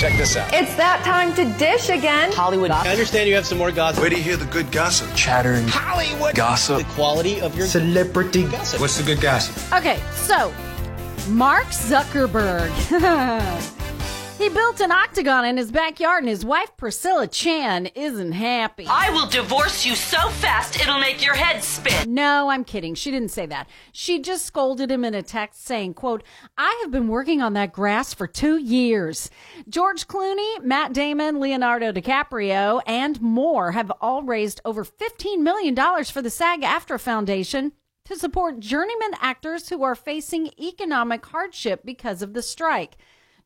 Check 0.00 0.16
this 0.16 0.34
out. 0.34 0.50
It's 0.54 0.74
that 0.76 1.02
time 1.04 1.34
to 1.34 1.44
dish 1.58 1.90
again. 1.90 2.32
Hollywood. 2.32 2.70
I 2.70 2.88
understand 2.88 3.28
you 3.28 3.34
have 3.34 3.44
some 3.44 3.58
more 3.58 3.70
gossip. 3.70 4.00
Where 4.00 4.08
do 4.08 4.16
you 4.16 4.22
hear 4.22 4.38
the 4.38 4.46
good 4.46 4.72
gossip? 4.72 5.14
Chattering. 5.14 5.68
Hollywood 5.68 6.34
Gossip. 6.34 6.78
The 6.78 6.84
quality 6.94 7.38
of 7.42 7.54
your 7.54 7.66
Celebrity. 7.66 8.44
gossip. 8.44 8.80
What's 8.80 8.96
the 8.96 9.04
good 9.04 9.20
gossip? 9.20 9.54
Okay, 9.74 10.00
so 10.14 10.54
Mark 11.28 11.66
Zuckerberg. 11.66 12.70
he 14.40 14.48
built 14.48 14.80
an 14.80 14.90
octagon 14.90 15.44
in 15.44 15.56
his 15.56 15.70
backyard, 15.70 16.22
and 16.22 16.28
his 16.28 16.44
wife 16.44 16.74
Priscilla 16.76 17.26
Chan 17.26 17.86
isn't 17.94 18.32
happy. 18.32 18.86
I 18.88 19.10
will 19.10 19.26
divorce 19.26 19.84
you 19.84 19.94
so 19.94 20.30
fast 20.30 20.80
it'll 20.80 20.98
make 20.98 21.22
your 21.22 21.34
head 21.34 21.62
spin. 21.62 22.14
No, 22.14 22.48
I'm 22.48 22.64
kidding. 22.64 22.94
She 22.94 23.10
didn't 23.10 23.30
say 23.30 23.44
that. 23.46 23.68
She 23.92 24.18
just 24.18 24.46
scolded 24.46 24.90
him 24.90 25.04
in 25.04 25.14
a 25.14 25.22
text 25.22 25.66
saying, 25.66 25.94
quote, 25.94 26.22
I 26.56 26.78
have 26.82 26.90
been 26.90 27.08
working 27.08 27.42
on 27.42 27.52
that 27.52 27.72
grass 27.72 28.14
for 28.14 28.26
two 28.26 28.56
years. 28.56 29.30
George 29.68 30.06
Clooney, 30.06 30.62
Matt 30.62 30.94
Damon, 30.94 31.38
Leonardo 31.38 31.92
DiCaprio, 31.92 32.80
and 32.86 33.20
more 33.20 33.72
have 33.72 33.92
all 34.00 34.22
raised 34.22 34.60
over 34.64 34.84
$15 34.84 35.40
million 35.40 35.76
for 36.04 36.22
the 36.22 36.30
SAG 36.30 36.62
AFTRA 36.62 36.98
Foundation 36.98 37.72
to 38.06 38.16
support 38.16 38.58
journeyman 38.58 39.12
actors 39.20 39.68
who 39.68 39.82
are 39.82 39.94
facing 39.94 40.50
economic 40.58 41.26
hardship 41.26 41.82
because 41.84 42.22
of 42.22 42.32
the 42.32 42.42
strike. 42.42 42.96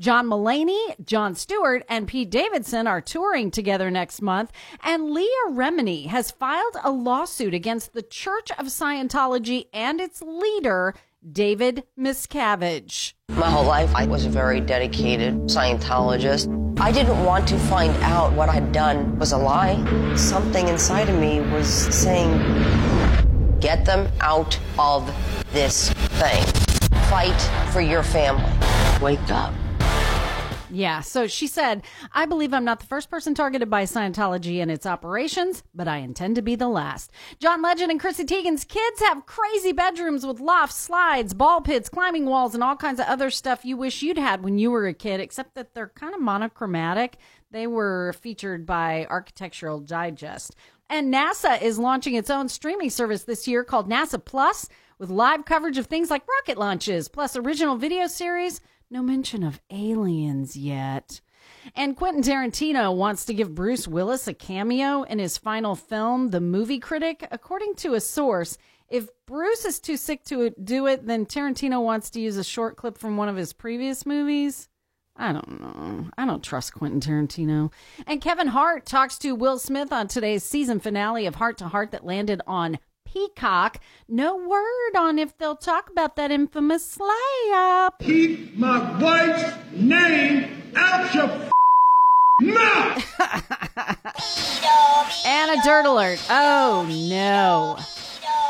John 0.00 0.28
Mulaney, 0.28 0.96
Jon 1.04 1.34
Stewart, 1.34 1.84
and 1.86 2.08
Pete 2.08 2.30
Davidson 2.30 2.86
are 2.86 3.02
touring 3.02 3.50
together 3.50 3.90
next 3.90 4.22
month, 4.22 4.50
and 4.82 5.10
Leah 5.10 5.50
Remini 5.50 6.06
has 6.06 6.30
filed 6.30 6.76
a 6.82 6.90
lawsuit 6.90 7.52
against 7.52 7.92
the 7.92 8.00
Church 8.00 8.50
of 8.52 8.68
Scientology 8.68 9.66
and 9.74 10.00
its 10.00 10.22
leader, 10.22 10.94
David 11.30 11.84
Miscavige. 11.98 13.12
My 13.28 13.50
whole 13.50 13.66
life, 13.66 13.94
I 13.94 14.06
was 14.06 14.24
a 14.24 14.30
very 14.30 14.58
dedicated 14.58 15.34
Scientologist. 15.50 16.80
I 16.80 16.92
didn't 16.92 17.22
want 17.22 17.46
to 17.48 17.58
find 17.58 17.94
out 18.02 18.32
what 18.32 18.48
I'd 18.48 18.72
done 18.72 19.18
was 19.18 19.32
a 19.32 19.36
lie. 19.36 19.76
Something 20.16 20.68
inside 20.68 21.10
of 21.10 21.18
me 21.18 21.40
was 21.40 21.68
saying, 21.68 22.38
get 23.60 23.84
them 23.84 24.10
out 24.22 24.58
of 24.78 25.14
this 25.52 25.92
thing. 25.92 26.42
Fight 27.10 27.38
for 27.70 27.82
your 27.82 28.02
family. 28.02 28.50
Wake 29.02 29.30
up. 29.30 29.52
Yeah, 30.72 31.00
so 31.00 31.26
she 31.26 31.48
said, 31.48 31.82
I 32.12 32.26
believe 32.26 32.54
I'm 32.54 32.64
not 32.64 32.78
the 32.80 32.86
first 32.86 33.10
person 33.10 33.34
targeted 33.34 33.68
by 33.68 33.82
Scientology 33.84 34.62
and 34.62 34.70
its 34.70 34.86
operations, 34.86 35.64
but 35.74 35.88
I 35.88 35.98
intend 35.98 36.36
to 36.36 36.42
be 36.42 36.54
the 36.54 36.68
last. 36.68 37.10
John 37.40 37.60
Legend 37.60 37.90
and 37.90 37.98
Chrissy 37.98 38.24
Teigen's 38.24 38.64
kids 38.64 39.00
have 39.00 39.26
crazy 39.26 39.72
bedrooms 39.72 40.24
with 40.24 40.38
lofts, 40.38 40.76
slides, 40.76 41.34
ball 41.34 41.60
pits, 41.60 41.88
climbing 41.88 42.26
walls, 42.26 42.54
and 42.54 42.62
all 42.62 42.76
kinds 42.76 43.00
of 43.00 43.06
other 43.06 43.30
stuff 43.30 43.64
you 43.64 43.76
wish 43.76 44.02
you'd 44.02 44.18
had 44.18 44.44
when 44.44 44.58
you 44.58 44.70
were 44.70 44.86
a 44.86 44.94
kid, 44.94 45.20
except 45.20 45.54
that 45.56 45.74
they're 45.74 45.88
kind 45.88 46.14
of 46.14 46.20
monochromatic. 46.20 47.16
They 47.50 47.66
were 47.66 48.14
featured 48.20 48.64
by 48.64 49.06
Architectural 49.10 49.80
Digest. 49.80 50.54
And 50.88 51.12
NASA 51.12 51.60
is 51.60 51.78
launching 51.78 52.14
its 52.14 52.30
own 52.30 52.48
streaming 52.48 52.90
service 52.90 53.24
this 53.24 53.48
year 53.48 53.64
called 53.64 53.90
NASA 53.90 54.24
Plus 54.24 54.68
with 54.98 55.10
live 55.10 55.44
coverage 55.44 55.78
of 55.78 55.86
things 55.86 56.10
like 56.10 56.22
rocket 56.28 56.58
launches, 56.58 57.08
plus 57.08 57.36
original 57.36 57.76
video 57.76 58.06
series. 58.06 58.60
No 58.92 59.02
mention 59.02 59.44
of 59.44 59.60
aliens 59.70 60.56
yet. 60.56 61.20
And 61.76 61.96
Quentin 61.96 62.24
Tarantino 62.24 62.92
wants 62.92 63.24
to 63.26 63.34
give 63.34 63.54
Bruce 63.54 63.86
Willis 63.86 64.26
a 64.26 64.34
cameo 64.34 65.04
in 65.04 65.20
his 65.20 65.38
final 65.38 65.76
film, 65.76 66.30
The 66.30 66.40
Movie 66.40 66.80
Critic. 66.80 67.24
According 67.30 67.76
to 67.76 67.94
a 67.94 68.00
source, 68.00 68.58
if 68.88 69.08
Bruce 69.26 69.64
is 69.64 69.78
too 69.78 69.96
sick 69.96 70.24
to 70.24 70.50
do 70.62 70.86
it, 70.86 71.06
then 71.06 71.24
Tarantino 71.24 71.80
wants 71.84 72.10
to 72.10 72.20
use 72.20 72.36
a 72.36 72.42
short 72.42 72.76
clip 72.76 72.98
from 72.98 73.16
one 73.16 73.28
of 73.28 73.36
his 73.36 73.52
previous 73.52 74.04
movies. 74.04 74.68
I 75.14 75.32
don't 75.32 75.60
know. 75.60 76.10
I 76.18 76.26
don't 76.26 76.42
trust 76.42 76.74
Quentin 76.74 77.00
Tarantino. 77.00 77.72
And 78.08 78.20
Kevin 78.20 78.48
Hart 78.48 78.86
talks 78.86 79.18
to 79.18 79.36
Will 79.36 79.60
Smith 79.60 79.92
on 79.92 80.08
today's 80.08 80.42
season 80.42 80.80
finale 80.80 81.26
of 81.26 81.36
Hart 81.36 81.58
to 81.58 81.68
Heart 81.68 81.92
that 81.92 82.04
landed 82.04 82.40
on 82.44 82.78
Peacock. 83.12 83.78
No 84.08 84.36
word 84.36 84.96
on 84.96 85.18
if 85.18 85.36
they'll 85.38 85.56
talk 85.56 85.90
about 85.90 86.16
that 86.16 86.30
infamous 86.30 86.84
slay 86.86 87.50
up. 87.54 87.98
Keep 88.00 88.56
my 88.56 89.00
wife's 89.00 89.52
name 89.72 90.62
out 90.76 91.14
your 91.14 91.24
f- 91.24 91.50
mouth. 92.40 93.16
And 95.26 95.50
a 95.50 95.62
dirt 95.64 95.84
alert. 95.86 96.20
Oh 96.30 96.86
no. 97.08 97.76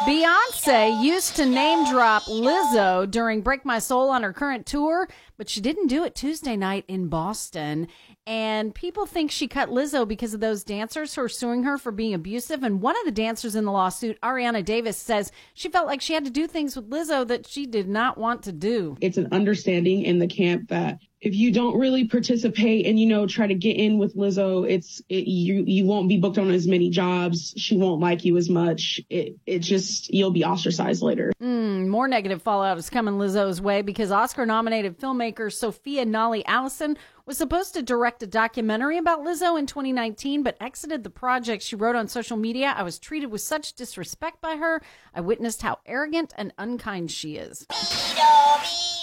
Beyonce 0.00 1.02
used 1.02 1.36
to 1.36 1.44
name 1.44 1.84
drop 1.84 2.22
Lizzo 2.22 3.08
during 3.10 3.42
Break 3.42 3.66
My 3.66 3.78
Soul 3.78 4.08
on 4.08 4.22
her 4.22 4.32
current 4.32 4.64
tour, 4.64 5.06
but 5.36 5.50
she 5.50 5.60
didn't 5.60 5.88
do 5.88 6.04
it 6.04 6.14
Tuesday 6.14 6.56
night 6.56 6.86
in 6.88 7.08
Boston. 7.08 7.86
And 8.26 8.74
people 8.74 9.04
think 9.04 9.30
she 9.30 9.46
cut 9.46 9.68
Lizzo 9.68 10.08
because 10.08 10.32
of 10.32 10.40
those 10.40 10.64
dancers 10.64 11.14
who 11.14 11.20
are 11.22 11.28
suing 11.28 11.64
her 11.64 11.76
for 11.76 11.92
being 11.92 12.14
abusive. 12.14 12.62
And 12.62 12.80
one 12.80 12.96
of 12.96 13.04
the 13.04 13.10
dancers 13.10 13.54
in 13.54 13.66
the 13.66 13.72
lawsuit, 13.72 14.18
Arianna 14.22 14.64
Davis, 14.64 14.96
says 14.96 15.32
she 15.52 15.68
felt 15.68 15.86
like 15.86 16.00
she 16.00 16.14
had 16.14 16.24
to 16.24 16.30
do 16.30 16.46
things 16.46 16.76
with 16.76 16.88
Lizzo 16.88 17.26
that 17.28 17.46
she 17.46 17.66
did 17.66 17.86
not 17.86 18.16
want 18.16 18.42
to 18.44 18.52
do. 18.52 18.96
it's 19.02 19.18
an 19.18 19.28
understanding 19.32 20.02
in 20.02 20.18
the 20.18 20.26
camp 20.26 20.68
that 20.68 20.98
if 21.20 21.34
you 21.34 21.52
don't 21.52 21.78
really 21.78 22.06
participate 22.06 22.86
and 22.86 22.98
you 22.98 23.06
know 23.06 23.26
try 23.26 23.46
to 23.46 23.54
get 23.54 23.76
in 23.76 23.98
with 23.98 24.16
Lizzo, 24.16 24.68
it's 24.68 25.02
it, 25.08 25.26
you 25.26 25.64
you 25.66 25.84
won't 25.84 26.08
be 26.08 26.16
booked 26.16 26.38
on 26.38 26.50
as 26.50 26.66
many 26.66 26.88
jobs. 26.88 27.52
She 27.56 27.76
won't 27.76 28.00
like 28.00 28.24
you 28.24 28.36
as 28.38 28.48
much. 28.48 29.00
It 29.10 29.36
it 29.46 29.58
just 29.58 30.12
you'll 30.12 30.30
be 30.30 30.44
ostracized 30.44 31.02
later. 31.02 31.32
Mm, 31.42 31.88
more 31.88 32.08
negative 32.08 32.42
fallout 32.42 32.78
is 32.78 32.88
coming 32.88 33.14
Lizzo's 33.14 33.60
way 33.60 33.82
because 33.82 34.10
Oscar 34.10 34.46
nominated 34.46 34.98
filmmaker 34.98 35.52
Sophia 35.52 36.06
Nahli 36.06 36.42
Allison 36.46 36.96
was 37.26 37.36
supposed 37.36 37.74
to 37.74 37.82
direct 37.82 38.22
a 38.22 38.26
documentary 38.26 38.96
about 38.96 39.20
Lizzo 39.20 39.58
in 39.58 39.66
2019, 39.66 40.42
but 40.42 40.56
exited 40.60 41.04
the 41.04 41.10
project. 41.10 41.62
She 41.62 41.76
wrote 41.76 41.94
on 41.94 42.08
social 42.08 42.36
media, 42.36 42.74
I 42.76 42.82
was 42.82 42.98
treated 42.98 43.30
with 43.30 43.42
such 43.42 43.74
disrespect 43.74 44.40
by 44.40 44.56
her. 44.56 44.82
I 45.14 45.20
witnessed 45.20 45.62
how 45.62 45.78
arrogant 45.86 46.32
and 46.36 46.52
unkind 46.58 47.10
she 47.10 47.36
is. 47.36 47.66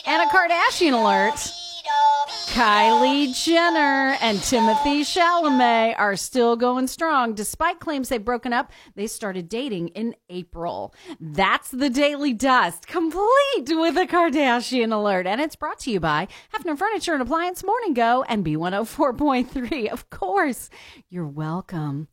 And 0.05 0.22
a 0.22 0.25
Kardashian 0.25 0.94
alert. 0.94 1.66
Kylie 2.57 3.35
Jenner 3.35 4.18
and 4.19 4.40
Timothée 4.40 5.01
Chalamet 5.01 5.94
are 6.00 6.16
still 6.16 6.56
going 6.56 6.88
strong. 6.88 7.35
Despite 7.35 7.79
claims 7.79 8.09
they've 8.09 8.25
broken 8.25 8.51
up, 8.51 8.72
they 8.95 9.06
started 9.06 9.47
dating 9.47 9.90
in 9.90 10.16
April. 10.28 10.91
That's 11.19 11.69
the 11.69 11.91
Daily 11.91 12.34
Dust, 12.34 12.88
complete 12.88 13.67
with 13.67 13.96
a 13.96 14.07
Kardashian 14.07 14.91
alert. 14.91 15.28
And 15.28 15.40
it's 15.40 15.56
brought 15.56 15.78
to 15.81 15.91
you 15.91 16.00
by 16.00 16.29
Hefner 16.51 16.75
Furniture 16.75 17.13
and 17.13 17.22
Appliance 17.22 17.63
Morning 17.63 17.94
Go 17.94 18.25
and 18.28 18.44
B104.3. 18.44 19.90
Of 19.90 20.09
course, 20.09 20.72
you're 21.12 21.28
welcome. 21.28 22.06